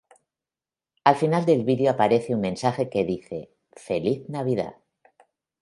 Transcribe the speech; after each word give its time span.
Al 1.11 1.15
final 1.15 1.45
del 1.45 1.63
video 1.63 1.91
aparece 1.91 2.33
un 2.33 2.41
mensaje 2.41 2.89
que 2.89 3.05
dice 3.05 3.51
"feliz 3.73 4.27
Navidad". 4.29 4.77